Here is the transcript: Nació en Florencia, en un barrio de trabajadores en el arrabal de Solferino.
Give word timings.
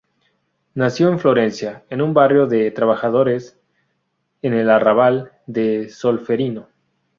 Nació 0.73 1.09
en 1.09 1.19
Florencia, 1.19 1.85
en 1.91 2.01
un 2.01 2.11
barrio 2.15 2.47
de 2.47 2.71
trabajadores 2.71 3.59
en 4.41 4.55
el 4.55 4.71
arrabal 4.71 5.31
de 5.45 5.89
Solferino. 5.89 6.69